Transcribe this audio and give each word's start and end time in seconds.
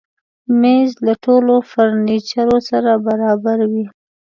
مېز 0.61 0.89
له 1.05 1.13
ټولو 1.23 1.53
فرنیچرو 1.71 2.57
سره 2.69 2.91
برابر 3.07 3.57
وي. 3.71 3.85